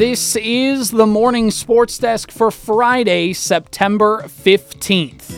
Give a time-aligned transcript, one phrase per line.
[0.00, 5.36] This is the morning sports desk for Friday, September 15th.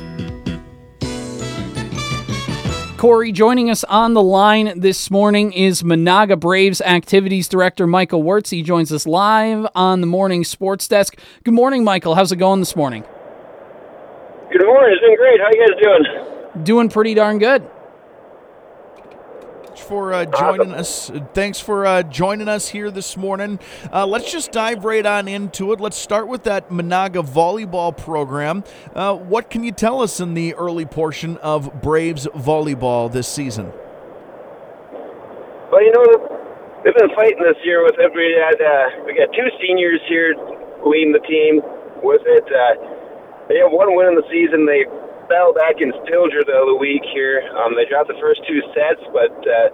[2.96, 8.50] Corey, joining us on the line this morning is Menahga Braves Activities Director Michael Weerts.
[8.50, 11.18] He joins us live on the morning sports desk.
[11.42, 12.14] Good morning, Michael.
[12.14, 13.02] How's it going this morning?
[14.52, 14.92] Good morning.
[14.92, 15.40] It's been great.
[15.40, 16.62] How you guys doing?
[16.64, 17.68] Doing pretty darn good
[19.80, 21.10] for uh, joining us.
[21.34, 23.58] Thanks for uh, joining us here this morning.
[23.92, 25.80] Uh, let's just dive right on into it.
[25.80, 28.64] Let's start with that Menahga volleyball program.
[28.94, 33.72] Uh, what can you tell us in the early portion of Braves volleyball this season?
[35.70, 36.04] Well, you know,
[36.84, 38.12] they've been fighting this year with it.
[38.14, 40.34] We uh, we got two seniors here
[40.84, 41.62] leading the team
[42.02, 42.44] with it.
[42.44, 44.66] Uh, they have one win in the season.
[44.66, 44.84] They
[45.32, 47.40] battle back in Stilger the other week here.
[47.56, 49.72] Um, they dropped the first two sets, but uh,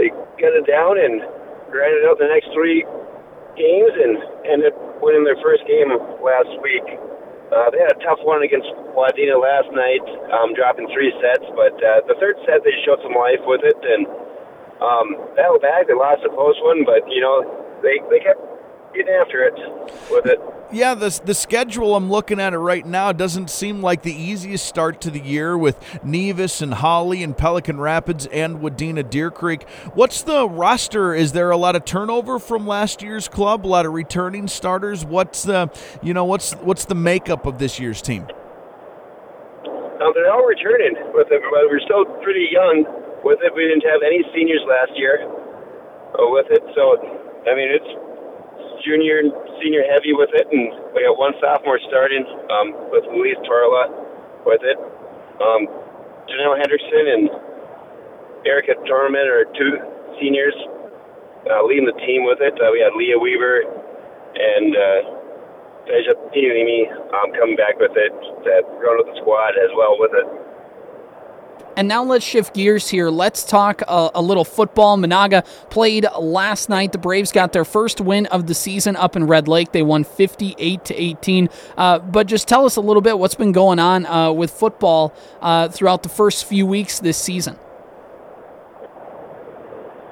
[0.00, 0.08] they
[0.40, 1.20] got it down and
[1.68, 2.88] grinded out the next three
[3.52, 4.16] games and
[4.48, 5.92] ended up winning their first game
[6.24, 6.88] last week.
[7.52, 11.76] Uh, they had a tough one against Wadena last night, um, dropping three sets, but
[11.84, 14.08] uh, the third set they showed some life with it and
[14.80, 15.84] um, battled back.
[15.84, 17.44] They lost a close one, but you know
[17.84, 18.40] they they kept
[18.94, 19.54] getting after it
[20.10, 20.40] with it.
[20.70, 24.66] Yeah, the, the schedule I'm looking at it right now doesn't seem like the easiest
[24.66, 29.68] start to the year with Nevis and Hawley and Pelican Rapids and Wadena Deer Creek.
[29.94, 31.14] What's the roster?
[31.14, 33.64] Is there a lot of turnover from last year's club?
[33.64, 35.04] A lot of returning starters?
[35.04, 35.70] What's the
[36.02, 38.26] you know what's what's the makeup of this year's team?
[39.98, 42.84] Um, they're all returning with it, but we're still pretty young
[43.24, 43.50] with it.
[43.56, 47.00] We didn't have any seniors last year uh, with it, so
[47.48, 48.07] I mean it's
[48.84, 53.38] junior and senior heavy with it, and we got one sophomore starting um, with Louise
[53.46, 53.90] Torla
[54.46, 54.78] with it.
[55.38, 55.66] Um,
[56.28, 57.24] Janelle Hendrickson and
[58.46, 59.78] Erica Torman are two
[60.20, 60.54] seniors
[61.50, 62.54] uh, leading the team with it.
[62.58, 63.64] Uh, we had Leah Weaver
[64.34, 65.00] and uh,
[65.88, 68.12] Deja um, coming back with it,
[68.44, 70.47] that run with the squad as well with it.
[71.78, 73.08] And now let's shift gears here.
[73.08, 74.98] Let's talk a, a, little football.
[74.98, 76.90] Menahga played last night.
[76.90, 79.70] The Braves got their first win of the season up in Red Lake.
[79.70, 81.48] They won 58 to 18.
[81.76, 85.14] Uh, but just tell us a little bit what's been going on uh, with football
[85.40, 87.56] uh, throughout the first few weeks this season.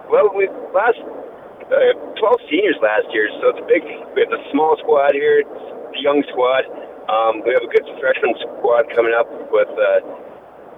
[0.08, 3.82] Well, we last uh, 12 seniors last year, so it's a big.
[4.14, 6.62] We have a small squad here, a young squad.
[7.10, 10.25] Um, we have a good freshman squad coming up with uh,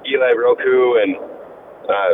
[0.09, 1.13] Eli Roku and
[1.85, 2.13] uh,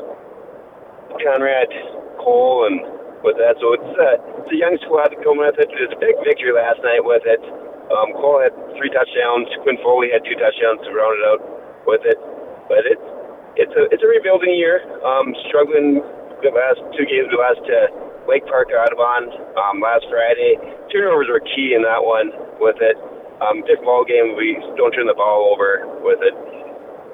[1.23, 1.71] Conrad
[2.19, 2.83] Cole and
[3.25, 3.57] with that.
[3.63, 5.73] So it's, uh, it's a young squad coming with it.
[5.73, 7.41] It a big victory last night with it.
[7.89, 9.49] Um, Cole had three touchdowns.
[9.65, 11.43] Quinn Foley had two touchdowns to round it out
[11.89, 12.21] with it.
[12.69, 13.09] But it's
[13.57, 14.85] it's a it's a rebuilding year.
[15.05, 16.01] Um, struggling
[16.45, 17.79] the last two games we lost to
[18.29, 20.57] Lake Park Audubon um, last Friday.
[20.93, 22.97] Turnovers were key in that one with it.
[23.41, 24.37] Um, big ball game.
[24.37, 26.33] We don't turn the ball over with it.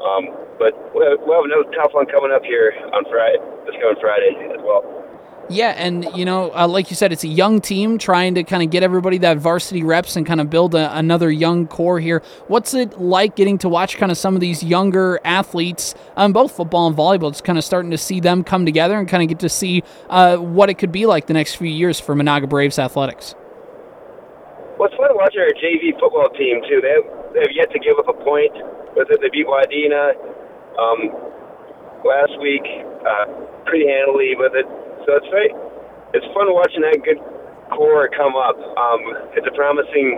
[0.00, 4.32] Um, but we'll have another tough one coming up here on Friday, this coming Friday
[4.52, 5.00] as well.
[5.50, 8.62] Yeah, and you know, uh, like you said, it's a young team trying to kind
[8.62, 12.22] of get everybody that varsity reps and kind of build a, another young core here.
[12.46, 16.32] What's it like getting to watch kind of some of these younger athletes on um,
[16.32, 17.32] both football and volleyball?
[17.32, 19.82] Just kind of starting to see them come together and kind of get to see
[20.08, 23.34] uh, what it could be like the next few years for Menahga Braves athletics.
[24.80, 26.80] Well, it's fun watching our JV football team too.
[26.80, 27.04] They have,
[27.36, 28.56] they have yet to give up a point.
[28.96, 30.16] With it, they beat Wadena
[30.80, 31.00] um,
[32.00, 32.64] last week
[33.04, 33.28] uh,
[33.68, 34.64] pretty handily with it.
[35.04, 35.52] So it's very,
[36.16, 37.20] it's fun watching that good
[37.76, 38.56] core come up.
[38.56, 40.16] Um, it's a promising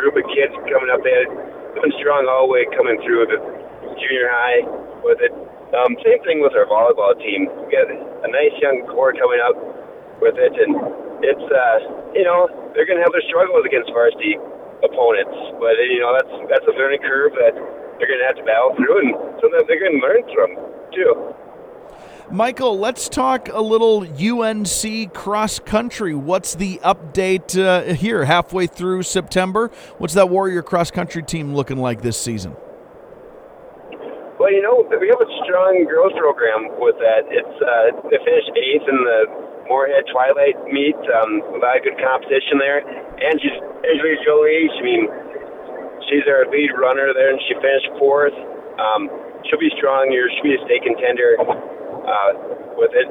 [0.00, 1.04] group of kids coming up.
[1.04, 3.36] They have been strong all the way coming through the
[3.92, 4.64] junior high
[5.04, 5.36] with it.
[5.76, 7.44] Um, same thing with our volleyball team.
[7.60, 9.60] We got a nice young core coming up
[10.24, 11.76] with it, and it's uh,
[12.14, 14.38] you know they're going to have their struggles against varsity
[14.84, 17.54] opponents, but you know that's that's a learning curve that
[17.98, 19.10] they're going to have to battle through, and
[19.42, 20.50] something they're going to learn from
[20.94, 21.14] too.
[22.30, 26.14] Michael, let's talk a little UNC cross country.
[26.14, 29.70] What's the update uh, here halfway through September?
[29.96, 32.54] What's that Warrior cross country team looking like this season?
[34.38, 37.26] Well, you know, we have a strong girls program with that.
[37.32, 40.96] It's uh, they finished eighth in the Moorhead Twilight meet.
[40.96, 42.80] Um, a lot of good competition there.
[42.82, 43.54] And she's
[43.84, 44.66] Angela Jolie.
[44.72, 45.02] I mean,
[46.08, 48.34] she's our lead runner there, and she finished fourth.
[48.80, 49.12] Um,
[49.46, 50.26] she'll be strong here.
[50.32, 52.30] She'll be a state contender uh,
[52.80, 53.08] with it.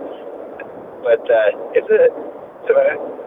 [1.06, 2.82] But uh, it's a, it's a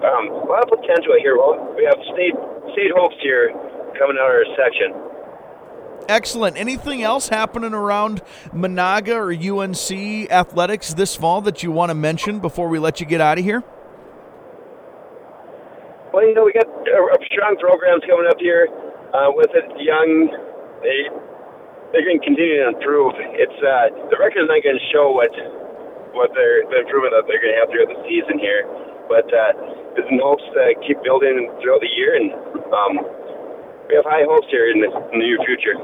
[0.04, 1.38] um, lot of potential here.
[1.38, 2.34] Well, we have state
[2.74, 3.54] state hopes here
[3.96, 4.90] coming out of our section.
[6.08, 6.56] Excellent.
[6.56, 12.40] Anything else happening around Menahga or UNC athletics this fall that you want to mention
[12.40, 13.62] before we let you get out of here?
[16.12, 16.66] Well, you know, we got
[17.30, 18.66] strong programs coming up here
[19.14, 19.66] uh, with it.
[19.78, 20.34] Young,
[20.82, 21.06] they
[21.94, 23.14] they're going to continue to improve.
[23.34, 25.30] It's uh, the record's not going to show what
[26.14, 28.66] what they're the improvement that they're going to have throughout the season here,
[29.06, 29.54] but uh,
[29.94, 32.34] there's in hopes to keep building throughout the year, and
[32.74, 32.94] um,
[33.90, 35.74] we have high hopes here in the, in the near future.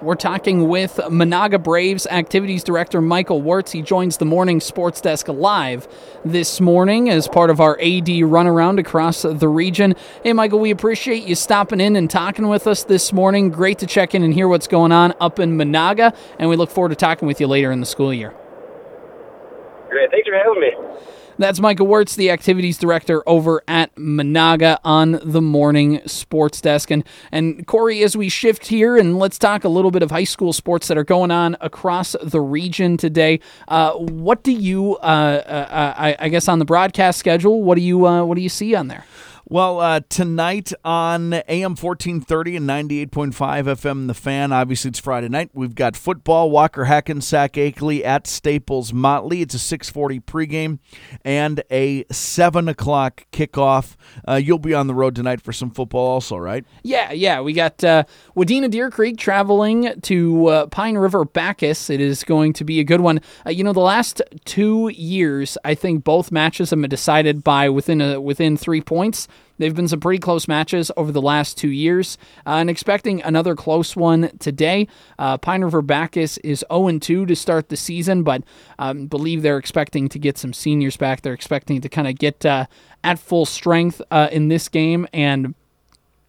[0.00, 3.70] We're talking with Menahga Braves Activities Director Michael Weerts.
[3.70, 5.86] He joins the morning sports desk live
[6.24, 9.94] this morning as part of our AD runaround across the region.
[10.24, 13.50] Hey, Michael, we appreciate you stopping in and talking with us this morning.
[13.50, 16.70] Great to check in and hear what's going on up in Menahga, and we look
[16.70, 18.34] forward to talking with you later in the school year.
[19.88, 20.10] Great.
[20.10, 20.72] Thanks for having me.
[21.42, 26.90] That's Michael Weerts, the activities director over at Menahga on the morning sports desk.
[26.90, 30.22] And, and Corey, as we shift here and let's talk a little bit of high
[30.22, 33.40] school sports that are going on across the region today.
[33.66, 37.62] Uh, what do you, uh, uh, I, I, guess, on the broadcast schedule?
[37.62, 39.04] What do you, uh, what do you see on there?
[39.48, 45.50] Well, uh, tonight on AM 1430 and 98.5 FM The Fan, obviously it's Friday night.
[45.52, 49.42] We've got football, Walker Hackensack Akeley at Staples Motley.
[49.42, 50.78] It's a 640 pregame
[51.24, 53.96] and a 7 o'clock kickoff.
[54.26, 56.64] Uh, you'll be on the road tonight for some football also, right?
[56.84, 57.40] Yeah, yeah.
[57.40, 58.04] We got uh,
[58.36, 61.90] Wadena Deer Creek traveling to uh, Pine River Backus.
[61.90, 63.20] It is going to be a good one.
[63.44, 67.68] Uh, you know, the last two years, I think both matches have been decided by
[67.68, 69.26] within a, within three points.
[69.58, 73.54] They've been some pretty close matches over the last two years, uh, and expecting another
[73.54, 74.88] close one today.
[75.18, 78.42] Uh, Pine River Backus is 0 2 to start the season, but
[78.78, 81.20] um, believe they're expecting to get some seniors back.
[81.20, 82.66] They're expecting to kind of get uh,
[83.04, 85.54] at full strength uh, in this game and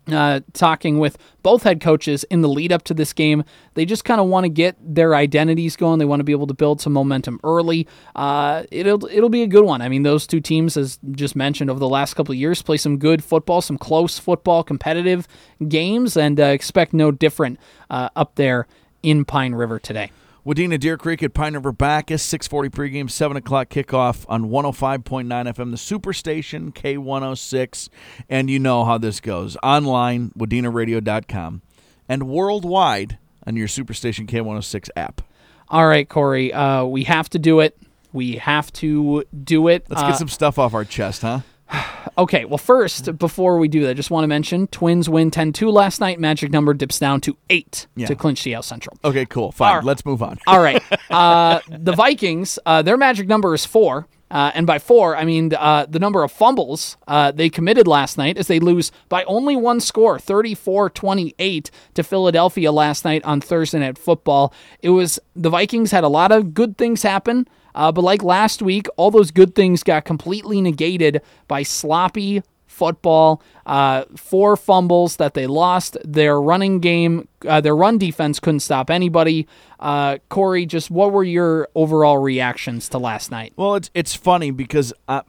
[0.07, 3.43] uh, talking with both head coaches in the lead up to this game.
[3.75, 5.99] They just kind of want to get their identities going.
[5.99, 7.87] They want to be able to build some momentum early.
[8.15, 9.81] Uh, it'll it'll be a good one.
[9.81, 12.77] I mean, those two teams, as just mentioned, over the last couple of years, play
[12.77, 15.27] some good football, some close football, competitive
[15.67, 17.59] games, and uh, expect no different
[17.89, 18.67] uh, up there
[19.03, 20.11] in Pine River today.
[20.45, 25.71] Wadena Deer Creek at Pine River Backus, 640 pregame, 7 o'clock kickoff on 105.9 FM,
[25.71, 27.87] the Superstation, K106.
[28.27, 29.55] And you know how this goes.
[29.63, 31.61] Online, wadenaradio.com,
[32.09, 33.17] and worldwide
[33.47, 35.21] on your Superstation K106 app.
[35.69, 37.77] All right, Corey, uh, we have to do it.
[38.11, 39.85] We have to do it.
[39.89, 41.39] Let's get uh, some stuff off our chest, huh?
[42.15, 45.51] Okay, well, first, before we do that, I just want to mention Twins win 10
[45.51, 46.19] 2 last night.
[46.19, 48.05] Magic number dips down to 8 yeah.
[48.05, 48.99] to clinch the South Central.
[49.03, 49.51] Okay, cool.
[49.51, 49.77] Fine.
[49.77, 49.83] Right.
[49.83, 50.37] Let's move on.
[50.45, 50.81] All right.
[51.09, 54.07] Uh, the Vikings, uh, their magic number is 4.
[54.33, 58.17] Uh, and by four, I mean uh, the number of fumbles uh, they committed last
[58.17, 63.41] night as they lose by only one score, 34 28 to Philadelphia last night on
[63.41, 64.51] Thursday Night Football.
[64.81, 67.47] It was the Vikings had a lot of good things happen.
[67.75, 72.43] Uh, but like last week, all those good things got completely negated by sloppy
[72.73, 73.41] football.
[73.65, 75.97] Uh, four fumbles that they lost.
[76.03, 79.47] Their running game, uh, their run defense couldn't stop anybody.
[79.79, 83.53] Uh, Corey, just what were your overall reactions to last night?
[83.55, 85.21] Well, it's it's funny because uh,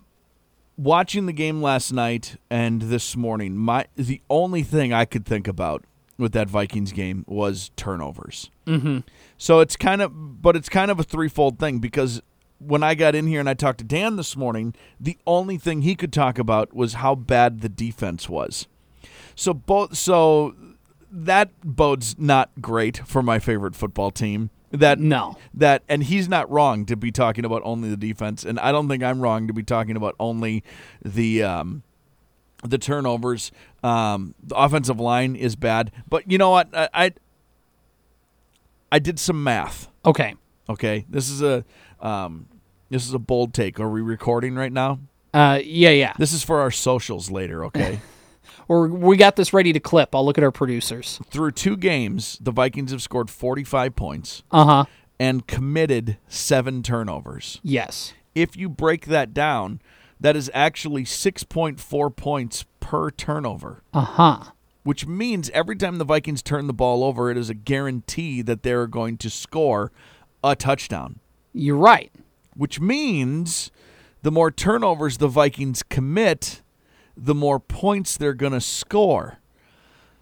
[0.76, 5.46] watching the game last night and this morning, my the only thing I could think
[5.46, 5.84] about
[6.18, 8.50] with that Vikings game was turnovers.
[8.66, 9.00] Mm-hmm.
[9.36, 12.22] So it's kind of, but it's kind of a threefold thing because
[12.58, 15.82] when I got in here and I talked to Dan this morning, the only thing
[15.82, 18.66] he could talk about was how bad the defense was.
[19.34, 20.54] So both so
[21.10, 24.50] that bodes not great for my favorite football team.
[24.70, 25.36] That no.
[25.52, 28.88] That and he's not wrong to be talking about only the defense and I don't
[28.88, 30.64] think I'm wrong to be talking about only
[31.04, 31.82] the um
[32.62, 33.52] the turnovers.
[33.82, 36.68] Um the offensive line is bad, but you know what?
[36.72, 37.12] I I,
[38.92, 39.88] I did some math.
[40.04, 40.34] Okay.
[40.68, 41.04] Okay.
[41.08, 41.64] This is a
[42.04, 42.46] um,
[42.90, 43.80] this is a bold take.
[43.80, 45.00] Are we recording right now?
[45.32, 46.14] Uh, yeah, yeah.
[46.18, 48.00] This is for our socials later, okay?
[48.68, 50.14] or we got this ready to clip.
[50.14, 51.20] I'll look at our producers.
[51.28, 54.42] Through two games, the Vikings have scored 45 points.
[54.50, 54.84] Uh-huh.
[55.18, 57.60] And committed 7 turnovers.
[57.62, 58.14] Yes.
[58.34, 59.80] If you break that down,
[60.20, 63.82] that is actually 6.4 points per turnover.
[63.92, 64.50] Uh-huh.
[64.82, 68.62] Which means every time the Vikings turn the ball over, it is a guarantee that
[68.62, 69.92] they're going to score
[70.42, 71.20] a touchdown.
[71.52, 72.12] You're right.
[72.54, 73.70] Which means
[74.22, 76.62] the more turnovers the Vikings commit,
[77.16, 79.38] the more points they're going to score.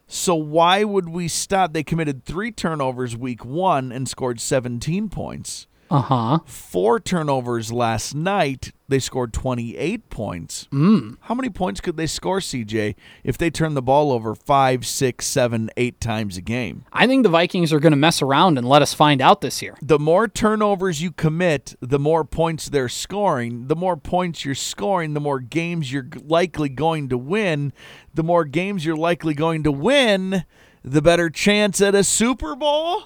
[0.06, 1.72] So why would we stop?
[1.72, 5.66] They committed three turnovers week one and scored 17 points.
[5.92, 6.38] Uh huh.
[6.46, 8.72] Four turnovers last night.
[8.88, 10.66] They scored 28 points.
[10.72, 11.18] Mm.
[11.20, 12.94] How many points could they score, CJ,
[13.25, 16.87] if they turn the ball over five, six, seven, eight times a game?
[16.94, 19.61] I think the Vikings are going to mess around and let us find out this
[19.61, 19.76] year.
[19.82, 23.66] The more turnovers you commit, the more points they're scoring.
[23.68, 27.75] The more points you're scoring, the more games you're likely going to win.
[28.14, 30.46] The more games you're likely going to win,
[30.82, 33.04] the better chance at a Super Bowl.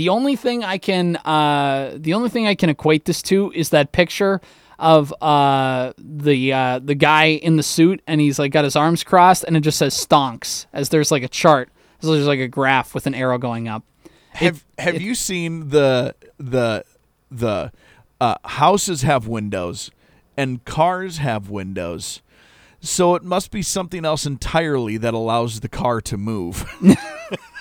[0.00, 3.68] The only thing I can, uh, the only thing I can equate this to is
[3.68, 4.40] that picture
[4.78, 9.04] of uh, the uh, the guy in the suit, and he's like got his arms
[9.04, 11.68] crossed, and it just says stonks as there's like a chart.
[12.00, 13.84] So there's like a graph with an arrow going up.
[14.30, 16.82] Have Have you seen the the
[17.30, 17.70] the
[18.22, 19.90] uh, houses have windows
[20.34, 22.22] and cars have windows?
[22.80, 26.64] So it must be something else entirely that allows the car to move.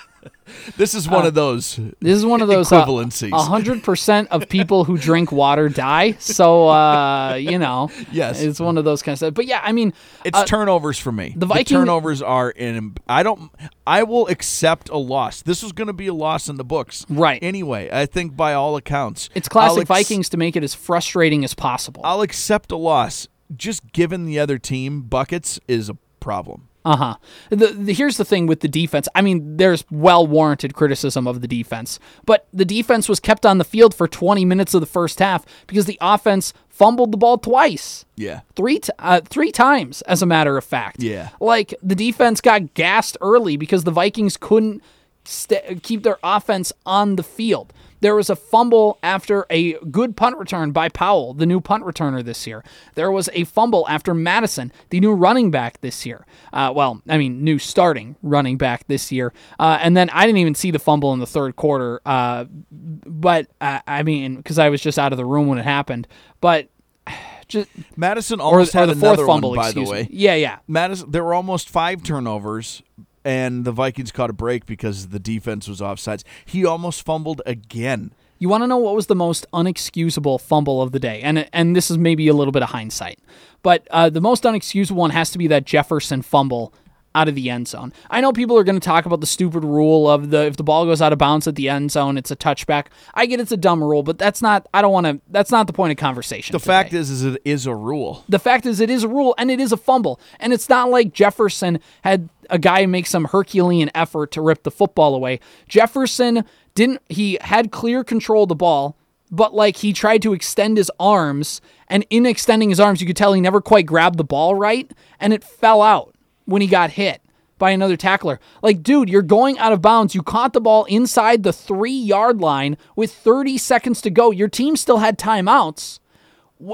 [0.77, 1.75] this is one of those.
[1.99, 3.31] This is one of those uh, equivalencies.
[3.33, 6.13] hundred percent of people who drink water die.
[6.19, 8.41] So uh, you know, Yes.
[8.41, 9.33] it's one of those kind of stuff.
[9.33, 9.93] But yeah, I mean,
[10.25, 11.33] It's uh, turnovers for me.
[11.37, 12.95] the Viking- turnovers are in.
[13.07, 13.51] I don't.
[13.85, 15.41] I will accept a loss.
[15.41, 17.39] This was going to be a loss in the books, Right.
[17.43, 21.43] Anyway, I think by all accounts, it's classic ex- Vikings to make it as frustrating
[21.43, 22.01] as possible.
[22.05, 23.27] I'll accept a loss.
[23.55, 26.68] Just giving the other team buckets is a problem.
[26.89, 27.15] Uh huh.
[27.51, 29.07] The, the, here's the thing with the defense.
[29.13, 33.59] I mean, there's well warranted criticism of the defense, but the defense was kept on
[33.59, 37.37] the field for 20 minutes of the first half because the offense fumbled the ball
[37.37, 38.05] twice.
[38.15, 38.39] Yeah.
[38.55, 41.03] Three t- uh, three times, as a matter of fact.
[41.03, 41.29] Yeah.
[41.39, 44.81] Like the defense got gassed early because the Vikings couldn't
[45.25, 47.71] st- keep their offense on the field.
[48.01, 52.23] There was a fumble after a good punt return by Powell, the new punt returner
[52.23, 52.63] this year.
[52.95, 56.25] There was a fumble after Mattison, the new running back this year.
[56.53, 59.33] Uh, well, I mean, new starting running back this year.
[59.59, 62.01] Uh, and then I didn't even see the fumble in the third quarter.
[62.05, 65.65] Uh, but uh, I mean, because I was just out of the room when it
[65.65, 66.07] happened.
[66.41, 66.69] But
[67.47, 70.03] just Mattison almost or had the fourth fumble, one, by the way.
[70.03, 70.09] me.
[70.11, 70.59] Yeah, yeah.
[70.67, 72.81] Mattison, there were almost five turnovers,
[73.29, 76.23] and the Vikings caught a break because the defense was offsides.
[76.45, 78.11] He almost fumbled again.
[78.39, 81.21] You want to know what was the most unexcusable fumble of the day?
[81.21, 83.19] And and this is maybe a little bit of hindsight,
[83.61, 86.73] but uh, the most unexcusable one has to be that Jefferson fumble
[87.15, 87.91] out of the end zone.
[88.09, 90.63] I know people are going to talk about the stupid rule of the if the
[90.63, 92.87] ball goes out of bounds at the end zone, it's a touchback.
[93.13, 94.67] I get it's a dumb rule, but that's not.
[94.73, 95.19] I don't want to.
[95.29, 96.53] That's not the point of conversation.
[96.53, 98.23] The fact is, is it is a rule.
[98.29, 100.19] The fact is, it is a rule and it is a fumble.
[100.39, 104.71] And it's not like Jefferson had a guy make some Herculean effort to rip the
[104.71, 105.39] football away.
[105.67, 108.95] Jefferson didn't, he had clear control of the ball,
[109.31, 111.61] but like he tried to extend his arms.
[111.87, 114.91] And in extending his arms, you could tell he never quite grabbed the ball right.
[115.19, 116.15] And it fell out
[116.49, 117.21] when he got hit
[117.57, 118.39] by another tackler.
[118.63, 120.15] Like, dude, you're going out of bounds.
[120.15, 124.31] You caught the ball inside the three yard line with 30 seconds to go.
[124.31, 125.99] Your team still had timeouts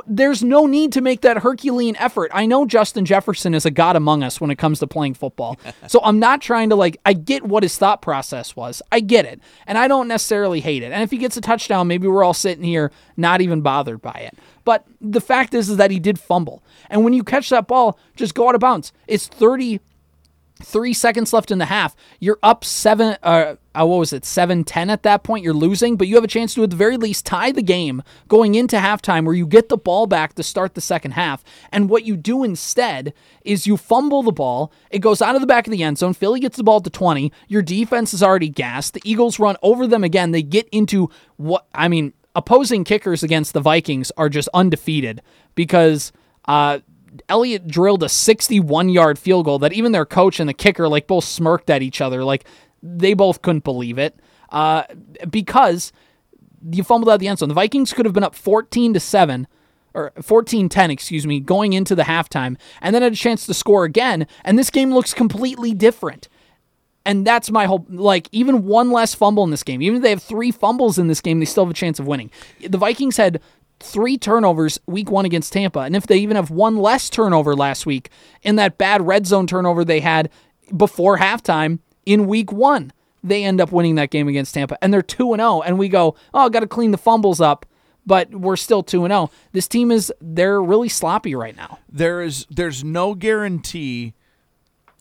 [0.07, 2.31] there's no need to make that Herculean effort.
[2.33, 5.59] I know Justin Jefferson is a god among us when it comes to playing football.
[5.87, 8.81] so I'm not trying to like I get what his thought process was.
[8.91, 9.39] I get it.
[9.67, 10.91] And I don't necessarily hate it.
[10.91, 14.13] And if he gets a touchdown, maybe we're all sitting here not even bothered by
[14.13, 14.37] it.
[14.63, 16.63] But the fact is is that he did fumble.
[16.89, 18.91] And when you catch that ball, just go out of bounds.
[19.07, 19.79] It's 30
[20.63, 21.95] three seconds left in the half.
[22.19, 23.17] You're up seven.
[23.21, 24.23] Uh, uh, what was it?
[24.23, 25.43] Seven ten at that point.
[25.43, 28.01] You're losing, but you have a chance to at the very least tie the game
[28.27, 31.43] going into halftime, where you get the ball back to start the second half.
[31.71, 34.71] And what you do instead is you fumble the ball.
[34.89, 36.13] It goes out of the back of the end zone.
[36.13, 37.33] Philly gets the ball to twenty.
[37.47, 38.93] Your defense is already gassed.
[38.93, 40.31] The Eagles run over them again.
[40.31, 42.13] They get into what I mean.
[42.33, 45.21] Opposing kickers against the Vikings are just undefeated
[45.53, 46.11] because.
[46.47, 46.79] Uh,
[47.29, 51.07] Elliott drilled a 61 yard field goal that even their coach and the kicker like
[51.07, 52.23] both smirked at each other.
[52.23, 52.45] Like
[52.81, 54.19] they both couldn't believe it
[54.49, 54.83] uh,
[55.29, 55.91] because
[56.71, 57.49] you fumbled out the end zone.
[57.49, 59.47] The Vikings could have been up 14 to 7
[59.93, 63.85] or 14-10, excuse me, going into the halftime and then had a chance to score
[63.85, 66.27] again and this game looks completely different.
[67.07, 69.81] And that's my whole like even one less fumble in this game.
[69.81, 72.07] Even if they have 3 fumbles in this game, they still have a chance of
[72.07, 72.31] winning.
[72.67, 73.41] The Vikings had
[73.79, 75.79] three turnovers week one against Tampa.
[75.79, 78.09] And if they even have one less turnover last week
[78.41, 80.29] in that bad red zone turnover they had
[80.75, 82.91] before halftime in week one,
[83.23, 84.77] they end up winning that game against Tampa.
[84.83, 85.61] And they're 2 and 0.
[85.61, 87.65] And we go, oh, got to clean the fumbles up.
[88.05, 89.31] But we're still 2 and 0.
[89.51, 91.79] This team is, they're really sloppy right now.
[91.89, 94.13] There is, there's no guarantee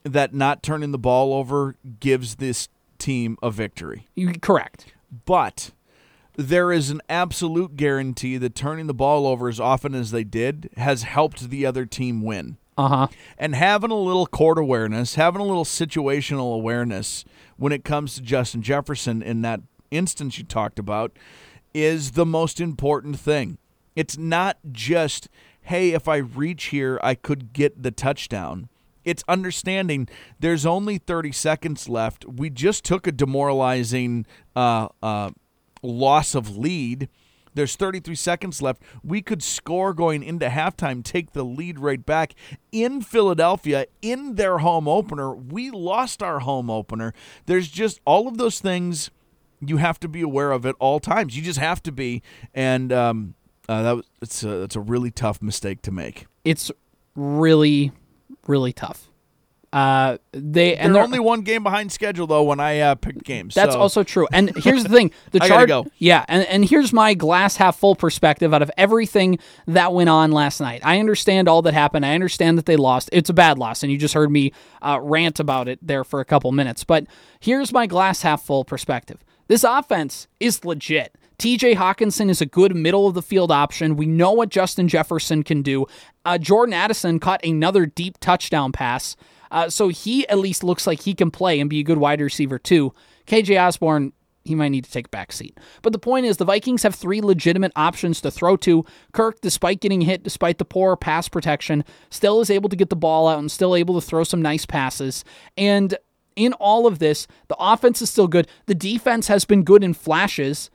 [0.04, 4.06] that not turning the ball over gives this team a victory.
[4.14, 4.86] You, correct.
[5.26, 5.72] But
[6.36, 10.70] there is an absolute guarantee that turning the ball over as often as they did
[10.76, 12.56] has helped the other team win.
[12.76, 13.06] Uh huh.
[13.38, 17.24] And having a little court awareness, having a little situational awareness
[17.56, 19.60] when it comes to Justin Jefferson in that
[19.90, 21.12] instance you talked about
[21.72, 23.58] is the most important thing.
[23.94, 25.28] It's not just,
[25.62, 28.68] hey, if I reach here, I could get the touchdown.
[29.04, 30.08] It's understanding
[30.40, 32.24] there's only 30 seconds left.
[32.24, 34.26] We just took a demoralizing
[34.56, 35.30] uh, uh,
[35.84, 37.08] loss of lead.
[37.54, 38.82] There's 33 seconds left.
[39.04, 42.34] We could score going into halftime, take the lead right back
[42.72, 45.34] in Philadelphia in their home opener.
[45.34, 47.14] We lost our home opener.
[47.46, 49.10] There's just all of those things
[49.60, 51.36] you have to be aware of at all times.
[51.36, 52.22] You just have to be,
[52.52, 53.34] and um,
[53.68, 56.26] uh, that was it's a, it's a really tough mistake to make.
[56.44, 56.70] It's
[57.14, 57.92] really,
[58.46, 59.08] really tough.
[59.74, 63.24] Uh, they and they're, they're only one game behind schedule though when I uh, picked
[63.24, 63.56] games.
[63.56, 63.80] That's so.
[63.80, 64.28] also true.
[64.32, 65.66] And here's the thing: the chart.
[65.66, 65.86] go.
[65.98, 70.30] Yeah, and and here's my glass half full perspective out of everything that went on
[70.30, 70.80] last night.
[70.84, 72.06] I understand all that happened.
[72.06, 73.10] I understand that they lost.
[73.12, 76.20] It's a bad loss, and you just heard me uh, rant about it there for
[76.20, 76.84] a couple minutes.
[76.84, 77.08] But
[77.40, 79.24] here's my glass half full perspective.
[79.48, 81.16] This offense is legit.
[81.40, 83.96] TJ Hockenson is a good middle of the field option.
[83.96, 85.86] We know what Justin Jefferson can do.
[86.24, 89.16] Uh, Jordan Addison caught another deep touchdown pass.
[89.54, 92.20] Uh, so he at least looks like he can play and be a good wide
[92.20, 92.92] receiver too.
[93.28, 94.12] KJ Osborne,
[94.44, 95.56] he might need to take a back seat.
[95.80, 98.84] But the point is, the Vikings have three legitimate options to throw to.
[99.12, 102.96] Kirk, despite getting hit, despite the poor pass protection, still is able to get the
[102.96, 105.24] ball out and still able to throw some nice passes.
[105.56, 105.96] And
[106.34, 108.48] in all of this, the offense is still good.
[108.66, 110.68] The defense has been good in flashes.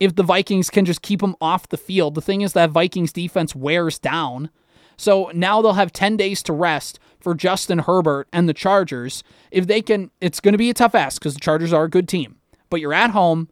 [0.00, 3.12] If the Vikings can just keep them off the field, the thing is that Vikings
[3.12, 4.48] defense wears down.
[4.96, 9.22] So now they'll have 10 days to rest for Justin Herbert and the Chargers.
[9.50, 11.90] If they can, it's going to be a tough ask because the Chargers are a
[11.90, 12.36] good team.
[12.70, 13.48] But you're at home.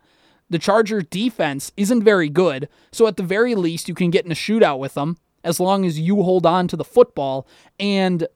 [0.51, 2.69] The Charger defense isn't very good.
[2.93, 5.85] So at the very least, you can get in a shootout with them as long
[5.85, 7.47] as you hold on to the football
[7.81, 8.27] and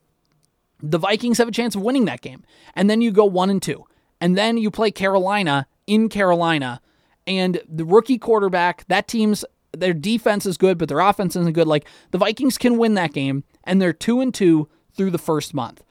[0.82, 2.44] the Vikings have a chance of winning that game.
[2.74, 3.84] And then you go one and two.
[4.20, 6.80] And then you play Carolina in Carolina.
[7.26, 11.66] And the rookie quarterback, that team's their defense is good, but their offense isn't good.
[11.66, 15.54] Like the Vikings can win that game, and they're two and two through the first
[15.54, 15.82] month.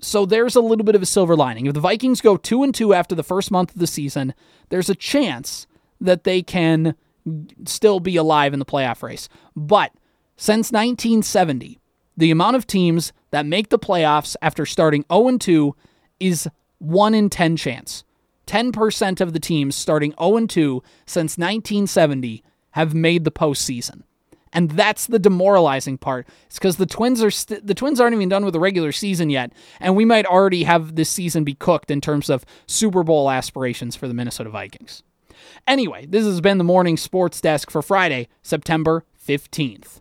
[0.00, 1.66] So there's a little bit of a silver lining.
[1.66, 4.34] If the Vikings go two and two after the first month of the season,
[4.70, 5.66] there's a chance
[6.00, 6.94] that they can
[7.66, 9.28] still be alive in the playoff race.
[9.54, 9.92] But
[10.36, 11.78] since 1970,
[12.16, 15.76] the amount of teams that make the playoffs after starting 0 and 2
[16.18, 18.04] is 1 in 10 chance.
[18.46, 24.02] 10% of the teams starting 0 and 2 since 1970 have made the postseason.
[24.52, 26.26] And that's the demoralizing part.
[26.46, 29.30] It's because the Twins are st- the Twins aren't even done with the regular season
[29.30, 33.30] yet, and we might already have this season be cooked in terms of Super Bowl
[33.30, 35.04] aspirations for the Minnesota Vikings.
[35.66, 39.99] Anyway, this has been the morning sports desk for Friday, September 15th.